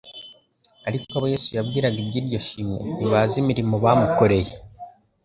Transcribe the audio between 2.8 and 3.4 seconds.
ntibazi